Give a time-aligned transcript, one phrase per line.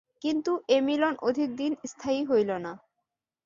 [0.21, 2.71] কিন্তু, এ মিলন অধিকদিন স্থায়ী হইল না।